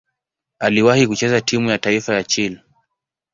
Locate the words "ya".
1.69-1.77, 2.15-2.23